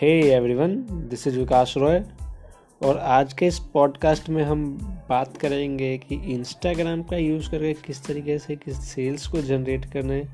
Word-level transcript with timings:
Hey 0.00 0.32
everyone 0.32 0.76
this 0.90 1.26
is 1.26 1.38
Vikas 1.38 1.74
Roy 1.76 2.02
और 2.82 2.98
आज 2.98 3.32
के 3.32 3.46
इस 3.46 3.58
पॉडकास्ट 3.58 4.28
में 4.28 4.42
हम 4.42 4.78
बात 5.08 5.36
करेंगे 5.36 5.98
कि 5.98 6.14
इंस्टाग्राम 6.14 7.02
का 7.02 7.16
यूज़ 7.16 7.50
करके 7.50 7.72
किस 7.72 8.04
तरीके 8.04 8.38
से 8.38 8.56
किस 8.56 8.76
सेल्स 8.76 9.26
को 9.26 9.42
जनरेट 9.42 9.84
करने 9.84 10.24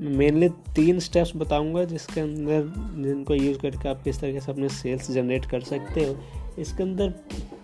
मेनली 0.00 0.48
तीन 0.48 0.98
स्टेप्स 0.98 1.32
बताऊँगा 1.36 1.84
जिसके 1.84 2.20
अंदर 2.20 2.62
जिनको 3.02 3.34
यूज़ 3.34 3.58
करके 3.58 3.88
आप 3.88 4.02
किस 4.02 4.20
तरीके 4.20 4.40
से 4.40 4.52
अपने 4.52 4.68
सेल्स 4.68 5.10
जनरेट 5.10 5.46
कर 5.46 5.60
सकते 5.60 6.00
हो। 6.00 6.16
इसके 6.58 6.82
अंदर 6.82 7.10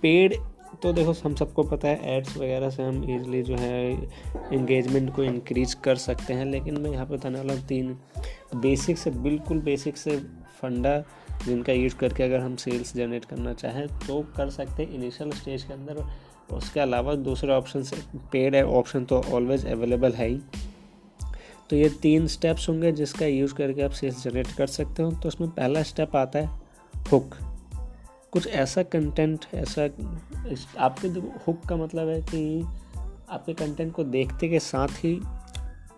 पेड 0.02 0.34
तो 0.82 0.92
देखो, 0.92 1.12
हम 1.24 1.34
सबको 1.34 1.62
पता 1.62 1.88
है 1.88 2.16
एड्स 2.16 2.36
वगैरह 2.36 2.70
से 2.70 2.82
हम 2.82 3.02
इजली 3.10 3.42
जो 3.42 3.56
है 3.56 3.92
इंगेजमेंट 4.52 5.14
को 5.14 5.22
इंक्रीज 5.22 5.74
कर 5.74 5.96
सकते 5.96 6.34
हैं। 6.34 6.44
लेकिन 6.44 6.80
मैं 6.80 6.90
यहाँ 6.90 7.06
पे 7.06 7.16
बताने 7.16 7.38
वाला 7.38 7.54
हूँ 7.54 7.66
तीन 7.66 7.96
बेसिक 8.56 8.98
से, 8.98 9.10
बिल्कुल 9.10 9.60
बेसिक 9.60 9.96
से 9.96 10.16
फंडा 10.60 10.98
जिनका 11.44 11.72
यूज़ 11.72 11.96
करके 11.96 12.22
अगर 12.22 12.40
हम 12.40 12.54
सेल्स 12.56 12.94
जनरेट 12.96 13.24
करना 13.24 13.52
चाहें 13.52 13.86
तो 13.88 14.20
कर 14.36 14.50
सकते 14.50 14.82
हैं 14.82 14.94
इनिशियल 14.94 15.30
स्टेज 15.30 15.62
के 15.62 15.72
अंदर। 15.72 16.04
उसके 16.52 16.80
अलावा 16.80 17.14
दूसरे 17.14 17.52
ऑप्शन 17.52 17.82
से 17.82 17.96
पेड 18.32 18.54
है 18.54 18.64
ऑप्शन 18.66 19.04
तो 19.04 19.20
ऑलवेज 19.32 19.66
अवेलेबल 19.66 20.12
है 20.12 20.28
ही। 20.28 20.40
तो 21.70 21.76
ये 21.76 21.88
तीन 22.02 22.26
स्टेप्स 22.26 22.68
होंगे 22.68 22.92
जिसका 22.92 23.26
यूज़ 23.26 23.54
करके 23.54 23.82
आप 23.82 23.90
सेल्स 23.90 24.22
जनरेट 24.24 24.46
कर 24.58 24.66
सकते 24.66 25.02
हो। 25.02 25.10
तो 25.12 25.28
उसमें 25.28 25.50
पहला 25.50 25.82
स्टेप 25.82 26.16
आता 26.16 26.38
है 26.38 26.60
हुक 27.12 27.34
कुछ 28.32 28.46
ऐसा 28.46 28.82
कंटेंट 28.82 29.44
ऐसा 29.54 29.84
आपके 30.78 31.08
जो 31.08 31.20
हुक 31.46 31.64
का 31.68 31.76
मतलब 31.76 32.08
है 32.08 32.20
कि 32.22 32.62
आपके 33.30 33.52
कंटेंट 33.54 33.92
को 33.92 34.04
देखते 34.04 34.48
के 34.48 34.58
साथ 34.60 35.04
ही 35.04 35.14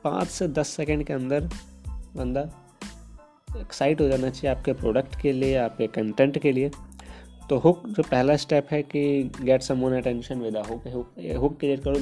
पाँच 0.05 0.29
से 0.29 0.49
दस 0.49 0.69
सेकंड 0.69 1.05
के 1.05 1.13
अंदर 1.13 1.49
बंदा 2.17 2.41
एक्साइट 3.61 4.01
हो 4.01 4.09
जाना 4.09 4.31
चाहिए 4.31 4.57
आपके 4.57 4.73
प्रोडक्ट 4.73 5.21
के 5.23 5.33
लिए, 5.33 5.57
आपके 5.57 5.87
कंटेंट 5.87 6.39
के 6.39 6.53
लिए। 6.53 6.71
तो 7.49 7.57
हुक 7.59 7.83
जो 7.87 8.03
पहला 8.03 8.37
स्टेप 8.37 8.67
है 8.71 8.83
कि 8.83 9.31
get 9.41 9.63
someone 9.63 9.97
attention 9.97 10.41
with 10.41 10.57
hook 10.59 10.87
hook 11.37 11.59
create 11.59 11.83
करो। 11.85 11.95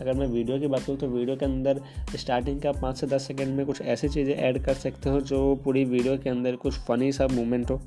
अगर 0.00 0.12
मैं 0.14 0.26
वीडियो 0.26 0.58
की 0.58 0.66
बात 0.66 0.82
करूँ 0.82 0.98
तो 0.98 1.06
वीडियो 1.08 1.36
के 1.36 1.44
अंदर 1.44 1.80
स्टार्टिंग 2.16 2.60
का 2.62 2.72
पाँच 2.72 2.96
से 2.96 3.06
दस 3.06 3.26
सेकंड 3.26 3.56
में 3.56 3.64
कुछ 3.66 3.80
ऐसी 3.82 4.08
चीज़ें 4.08 4.34
ऐड 4.34 4.64
कर 4.64 4.74
सकते 4.74 5.10
हो 5.10 5.20
जो 5.22 5.54
पूरी 5.54 5.84
वीडियो 5.84 6.16
के 6.18 6.30
अंदर 6.30 6.56
कुछ 6.56 6.78
फ़नी 6.78 7.12
सा 7.12 7.26
मूवमेंट 7.26 7.70
हो। 7.70 7.80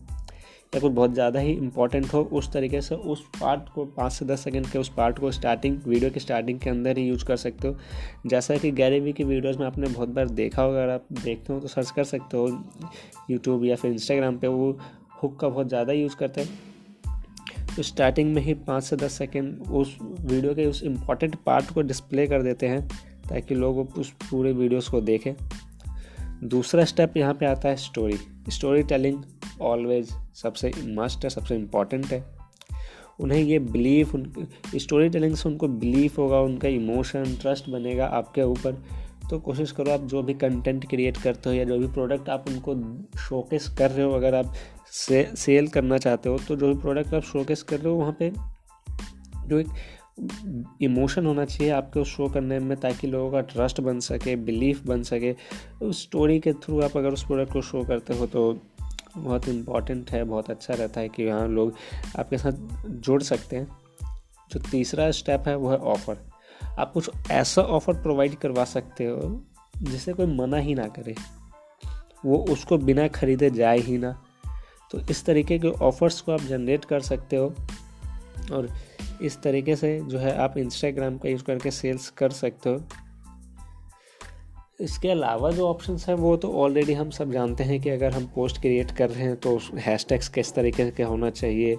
या 0.74 0.80
कुछ 0.80 0.92
बहुत 0.92 1.14
ज़्यादा 1.14 1.40
ही 1.40 1.52
इंपॉर्टेंट 1.52 2.14
हो 2.14 2.22
उस 2.34 2.52
तरीके 2.54 2.82
से 2.82 2.96
उस 2.96 3.24
पार्ट 3.40 3.70
को 3.76 3.86
पाँच 3.88 4.12
से 4.14 4.26
दस 4.26 4.44
सेकेंड 4.44 4.68
के 4.68 4.80
उस 4.80 4.90
पार्ट 4.94 5.20
को 5.20 5.32
स्टार्टिंग 5.32 5.78
वीडियो 5.88 6.10
के 6.12 6.20
स्टार्टिंग 6.20 6.60
के 6.60 6.70
अंदर 6.70 6.98
ही 6.98 7.08
यूज़ 7.08 7.26
कर 7.26 7.36
सकते 7.38 7.68
हो। 7.68 7.78
जैसा 8.26 8.58
कि 8.58 8.72
गैरेवी 8.72 9.14
की 9.14 9.24
वीडियोज़ 9.24 9.60
में 9.60 9.66
आपने 9.68 9.88
बहुत 9.88 10.10
बार 10.10 10.30
देखा 10.30 10.62
होगा, 10.62 10.84
अगर 10.84 10.94
आप 10.94 11.06
देखते 11.14 11.54
हो 11.54 11.60
तो 11.60 11.68
सर्च 11.68 11.92
कर 11.92 12.04
सकते 12.04 12.38
हो 12.38 12.48
यूट्यूब 13.32 13.66
या 13.66 13.76
फिर 13.76 13.92
इंस्टाग्राम 13.92 14.38
पर 14.38 14.48
वो 14.48 14.78
हुक 15.24 15.40
का 15.40 15.50
बहुत 15.50 15.68
ज़्यादा 15.68 15.94
यूज़ 15.94 16.16
करते 16.16 16.42
हैं। 16.42 16.74
तो 17.76 17.84
स्टार्टिंग 17.84 18.34
में 18.34 18.42
ही 18.42 18.54
पाँच 18.54 18.84
से 18.84 18.96
दस 18.96 19.18
सेकेंड 19.18 19.62
उस 19.62 19.98
वीडियो 20.02 20.54
के 20.56 20.66
उस 20.66 20.84
इंपॉर्टेंट 20.84 21.36
पार्ट 21.46 21.72
को 21.74 21.82
डिस्प्ले 21.84 22.28
कर 22.28 22.44
देते 22.44 22.68
हैं, 22.68 22.88
ताकि 23.30 23.56
लोग 23.56 23.98
उस 23.98 24.12
पूरे 24.22 24.52
वीडियोस 24.54 24.88
को 24.88 25.02
देखें। 25.02 25.34
दूसरा 26.44 26.84
स्टेप 26.86 27.18
यहाँ 27.18 27.34
पे 27.34 27.46
आता 27.46 27.70
है 27.70 27.76
स्टोरी 27.78 28.18
स्टोरी 28.50 28.84
टेलिंग 28.84 29.22
ऑलवेज 29.62 30.10
सबसे 30.36 30.72
मस्ट 30.88 31.24
है 31.24 31.30
सबसे 31.30 31.56
इंपॉर्टेंट 31.56 32.06
है। 32.06 32.24
उन्हें 33.20 33.40
ये 33.40 33.60
बिलीफ 33.60 34.14
उन 34.16 34.48
स्टोरी 34.76 35.10
टेलिंग 35.10 35.36
से 35.36 35.50
उनको 35.50 35.68
बिलीफ 35.68 36.18
होगा 36.18 36.40
उनका 36.40 36.68
इमोशन 36.68 37.36
ट्रस्ट 37.42 37.70
बनेगा 37.70 38.06
आपके 38.06 38.42
ऊपर। 38.42 38.82
तो 39.30 39.40
कोशिश 39.40 39.72
करो 39.72 39.92
आप 39.92 40.02
जो 40.02 40.22
भी 40.24 40.34
कंटेंट 40.34 40.88
क्रिएट 40.90 41.18
करते 41.18 41.50
हो 41.50 41.56
या 41.56 41.64
जो 41.64 41.78
भी 41.78 41.88
प्रोडक्ट 41.88 42.30
आप 42.30 42.46
उनको 42.50 42.76
शोकेस 43.20 43.68
कर 43.78 43.92
रहे 43.92 44.06
हो 44.06 44.12
अगर 44.12 44.36
आप 44.36 44.54
से, 44.92 45.30
सेल 45.36 45.68
करना 45.68 45.98
चाहते 45.98 46.30
हो 46.30 46.38
तो 46.38 46.56
जो 46.56 46.74
भी 46.74 46.82
प्रोडक्ट 46.82 47.14
आप 47.14 47.24
शोकेस 47.24 47.64
कर 47.64 47.80
रहे 47.80 47.94
हो 47.94 48.00
वहाँ 48.00 48.16
पे 48.20 48.32
जो 49.48 49.60
एक 49.60 49.68
इमोशन 50.82 51.26
होना 51.26 51.46
चाहिए 51.46 51.72
आपके 51.74 52.00
उस 52.00 52.08
शो 52.08 52.28
करने 52.28 52.60
में 52.60 52.78
ताकि 52.78 53.08
लोगों 53.08 53.32
का 53.32 53.42
ट्रस्ट 53.42 53.82
बन 53.82 54.00
सके 54.00 54.36
बिलीफ 54.36 54.86
बन 54.86 55.04
सके। 55.04 55.36
उस 55.82 56.02
स्टोरी 56.04 56.40
के 56.40 56.54
थ्रू 56.54 56.82
आप 56.82 56.98
अगर 56.98 57.14
उस 57.14 57.26
प्रोडक्ट 57.26 57.54
को 57.54 57.62
शो 57.62 57.84
करते 57.84 58.18
हो 58.18 58.26
तो 58.28 58.52
बहुत 59.18 59.48
इंपॉर्टेंट 59.48 60.12
है, 60.12 60.24
बहुत 60.24 60.50
अच्छा 60.50 60.74
रहता 60.74 61.02
है 61.02 61.10
कि 61.10 61.30
हाँ 61.30 61.48
लोग 61.48 61.74
आपके 62.20 62.38
साथ 62.38 62.52
जुड़ 62.88 63.24
सकते 63.24 63.56
हैं। 63.56 63.78
जो 64.52 64.60
तीसरा 64.60 65.12
स्टेप 65.12 65.44
है, 65.48 65.56
वो 65.56 65.70
है 65.70 65.78
ऑफ़र 65.78 66.18
आप 66.80 66.94
कुछ 66.94 67.10
ऐसा 67.32 67.62
ऑफ़र 67.62 67.94
प्रोवाइड 67.94 68.36
करवा 68.36 68.66
सकते 68.66 69.06
हो, 69.06 69.44
जिसे 69.78 70.14
कोई 70.14 70.26
मना 70.26 70.58
ही 70.58 70.76
ना 70.76 70.88
करे। 70.88 71.16
वो 72.26 72.38
उसको 72.38 72.78
बिना 72.78 73.08
खरीदे 73.08 73.50
जाए 73.50 73.78
ही 73.78 73.98
ना। 73.98 74.24
तो 74.92 75.00
इस 75.00 75.26
तरीके 75.26 75.60
के 75.60 75.68
ऑफ़र्स 75.68 76.22
को 76.22 76.32
आप 76.32 76.42
जनरेट 76.42 76.86
कर 76.86 77.00
सकते 77.00 77.36
हो 77.36 77.54
और 78.54 78.70
इस 79.22 79.42
तरीके 79.42 79.76
से 79.76 80.02
जो 80.02 80.18
है 80.18 80.38
आप 80.38 80.58
इंस्टाग्राम 80.58 81.18
का 81.18 81.30
यूज़ 81.30 81.44
करके 81.44 81.72
सेल्स 81.72 82.10
कर 82.10 82.30
सकते 82.30 82.70
हो। 82.70 82.84
इसके 84.80 85.10
अलावा 85.10 85.52
जो 85.52 85.68
ऑप्शंस 85.68 86.06
हैं, 86.08 86.16
वो 86.16 86.36
तो 86.38 86.52
ऑलरेडी 86.54 86.94
हम 86.94 87.10
सब 87.10 87.32
जानते 87.32 87.64
हैं 87.64 87.80
कि 87.82 87.90
अगर 87.90 88.12
हम 88.12 88.26
पोस्ट 88.36 88.62
क्रिएट 88.62 88.92
कर 88.92 89.10
रहे 89.10 89.24
हैं 89.24 89.36
तो 89.38 89.60
हैशटैग्स 89.78 90.28
किस 90.30 90.54
तरीके 90.54 90.90
के 90.92 91.04
होना 91.04 91.30
चाहिए, 91.30 91.78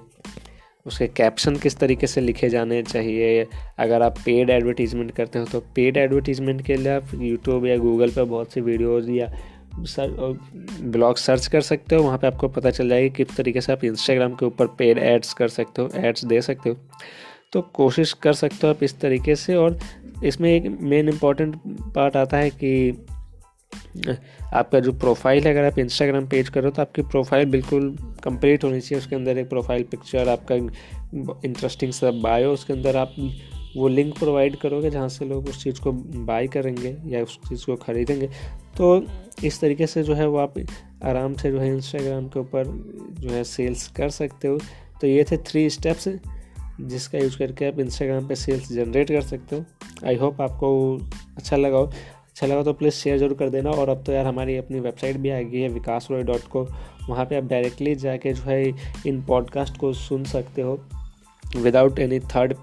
उसके 0.86 1.06
कैप्शन 1.08 1.56
किस 1.56 1.76
तरीके 1.76 2.06
से 2.06 2.20
लिखे 2.20 2.48
जाने 2.48 2.82
चाहिए। 2.82 3.46
अगर 3.78 4.02
आप 4.02 4.18
पेड 4.24 4.50
एडवर्टीजमेंट 4.50 5.10
करते 5.10 5.38
हो 5.38 5.44
तो 5.44 5.60
पेड 5.76 5.96
एडवर्टीजमेंट 5.96 6.62
के 6.62 6.76
लिए 6.76 6.92
आप 6.92 7.14
यूट्यूब 7.14 7.66
या 7.66 7.76
गूगल 7.78 8.10
पर 8.10 8.24
बहुत 8.24 8.52
सी 8.52 8.60
वीडियोज़ 8.60 9.10
या 9.10 9.32
सर 9.76 10.38
ब्लॉग 10.82 11.16
सर्च 11.18 11.46
कर 11.46 11.60
सकते 11.60 11.96
हो। 11.96 12.02
वहाँ 12.02 12.18
पे 12.18 12.26
आपको 12.26 12.48
पता 12.48 12.70
चल 12.70 12.88
जाएगी 12.88 13.10
किस 13.16 13.36
तरीके 13.36 13.60
से 13.60 13.72
आप 13.72 13.84
इंस्टाग्राम 13.84 14.34
के 14.34 14.46
ऊपर 14.46 14.66
पेड 14.78 14.98
एड्स 14.98 15.32
कर 15.34 15.48
सकते 15.48 15.82
हो 15.82 15.90
एड्स 15.98 16.24
दे 16.24 16.40
सकते 16.42 16.70
हो। 16.70 16.76
तो 17.52 17.60
कोशिश 17.74 18.12
कर 18.12 18.32
सकते 18.34 18.66
हो 18.66 18.72
आप 18.72 18.82
इस 18.82 18.98
तरीके 19.00 19.34
से 19.36 19.54
और 19.56 19.78
इसमें 20.24 20.50
एक 20.50 20.66
मेन 20.80 21.08
इंपॉर्टेंट 21.08 21.56
पार्ट 21.94 22.16
आता 22.16 22.36
है 22.36 22.50
कि, 22.50 23.06
आपका 24.54 24.80
जो 24.80 24.92
प्रोफ़ाइल 24.92 25.44
है, 25.44 25.50
अगर 25.50 25.64
आप 25.64 25.78
इंस्टाग्राम 25.78 26.26
पेज 26.26 26.48
करो 26.48 26.70
तो 26.70 26.82
आपकी 26.82 27.02
प्रोफ़ाइल 27.02 27.46
बिल्कुल 27.50 27.96
कंप्लीट 28.24 28.64
होनी 28.64 28.80
चाहिए। 28.80 28.98
उसके 28.98 29.16
अंदर 29.16 29.38
एक 29.38 29.48
प्रोफ़ाइल 29.48 29.82
पिक्चर 29.82 30.28
आपका 30.28 30.54
इंटरेस्टिंग 31.44 31.92
सा 31.92 32.10
बायो 32.10 32.52
उसके 32.52 32.72
अंदर 32.72 32.96
आप 32.96 33.14
वो 33.76 33.88
लिंक 33.88 34.18
प्रोवाइड 34.18 34.56
करोगे 34.56 34.90
जहाँ 34.90 35.08
से 35.08 35.24
लोग 35.24 35.48
उस 35.48 35.62
चीज़ 35.64 35.80
को 35.80 35.92
बाई 36.24 36.46
करेंगे 36.48 36.96
या 37.06 37.22
उस 37.22 37.38
चीज़ 37.48 37.66
को 37.66 37.76
ख़रीदेंगे। 37.76 38.26
तो 38.78 39.04
इस 39.44 39.60
तरीके 39.60 39.86
से 39.86 40.02
जो 40.02 40.14
है 40.14 40.28
वो 40.28 40.38
आप 40.38 40.54
आराम 41.04 41.34
से 41.34 41.50
जो 41.50 41.58
है 41.60 41.68
इंस्टाग्राम 41.68 42.28
के 42.28 42.40
ऊपर 42.40 42.64
जो 43.20 43.30
है 43.30 43.44
सेल्स 43.44 43.88
कर 43.88 44.08
सकते 44.10 44.48
हो। 44.48 44.58
तो 45.00 45.06
ये 45.06 45.24
थे 45.24 45.36
थ्री 45.36 45.70
स्टेप्स 45.70 46.08
जिसका 46.80 47.18
यूज़ 47.18 47.38
करके 47.38 47.64
आप 47.64 47.78
इंस्टाग्राम 47.80 48.26
पे 48.28 48.34
सेल्स 48.34 48.72
जनरेट 48.72 49.08
कर 49.08 49.22
सकते 49.22 49.56
हो। 49.56 49.64
आई 50.06 50.16
होप 50.16 50.40
आपको 50.40 50.70
अच्छा 51.36 51.56
लगा 51.56 51.78
हो। 51.78 51.86
अच्छा 51.86 52.46
लगा 52.46 52.62
तो 52.62 52.72
प्लीज़ 52.72 52.94
शेयर 52.94 53.18
ज़रूर 53.18 53.34
कर 53.34 53.50
देना। 53.50 53.70
और 53.70 53.88
अब 53.88 54.02
तो 54.04 54.12
यार 54.12 54.26
हमारी 54.26 54.56
अपनी 54.56 54.80
वेबसाइट 54.80 55.16
भी 55.16 55.30
आ 55.30 55.40
गई 55.40 55.60
है 55.60 55.68
विकास 55.68 56.08
रॉय 56.10 56.22
डॉट 56.22 56.48
को 56.48 56.66
वहाँ 57.08 57.24
पर 57.24 57.36
आप 57.36 57.44
डायरेक्टली 57.44 57.94
जाके 57.94 58.32
जो 58.32 58.42
है 58.42 58.62
इन 59.06 59.22
पॉडकास्ट 59.22 59.76
को 59.76 59.92
सुन 59.92 60.24
सकते 60.24 60.62
हो। 60.62 60.78
विदाउट 61.56 61.98
एनी 61.98 62.18
थर्ड 62.20 62.54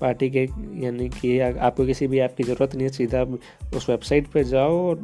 पार्टी 0.00 0.28
के 0.30 0.42
यानी 0.84 1.08
कि 1.10 1.38
आपको 1.40 1.86
किसी 1.86 2.06
भी 2.06 2.18
ऐप 2.18 2.34
की 2.36 2.44
ज़रूरत 2.44 2.74
नहीं 2.74 2.86
है। 2.86 2.92
सीधा 2.92 3.22
उस 3.76 3.88
वेबसाइट 3.88 4.26
पर 4.26 4.42
जाओ 4.44 4.78
और 4.88 5.00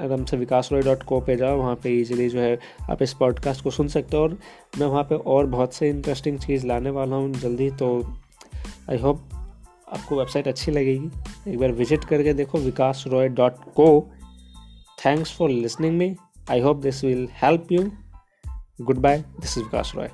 आराम 0.00 0.24
से 0.24 0.36
विकास 0.36 0.68
रॉय 0.72 0.82
डॉट 0.82 1.02
को 1.02 1.20
पे 1.20 1.36
जाओ, 1.36 1.56
वहाँ 1.56 1.74
पे 1.74 1.90
इजीली 1.90 2.28
जो 2.28 2.40
है 2.40 2.58
आप 2.90 3.02
इस 3.02 3.14
पॉडकास्ट 3.14 3.64
को 3.64 3.70
सुन 3.70 3.88
सकते 3.88 4.16
हो 4.16 4.22
और 4.22 4.38
मैं 4.78 4.86
वहाँ 4.86 5.02
पे 5.02 5.14
और 5.14 5.46
बहुत 5.46 5.74
से 5.74 5.90
इंटरेस्टिंग 5.90 6.38
चीज़ 6.38 6.66
लाने 6.66 6.90
वाला 6.90 7.16
हूँ 7.16 7.32
जल्दी 7.32 7.70
तो 7.70 8.14
आई 8.90 8.98
होप 8.98 9.22
आपको 9.92 10.16
वेबसाइट 10.16 10.48
अच्छी 10.48 10.72
लगेगी। 10.72 11.10
एक 11.52 11.58
बार 11.58 11.72
विज़िट 11.72 12.04
करके 12.04 12.34
देखो 12.34 12.58
Vikas 12.58 13.04
Roy 13.06 13.28
dot 13.28 13.52
co 13.52 14.10
thanks 15.06 15.36
for 15.36 15.50
listening 15.50 15.98
me 15.98 16.16
I 16.50 16.60
hope 16.60 16.76
this 16.76 17.04
will 17.04 17.28
help 17.42 17.72
you 17.72 17.90
goodbye 18.98 19.18
this 19.18 19.58
is 19.58 19.64
Vikas 19.64 19.92
Roy 19.96 20.10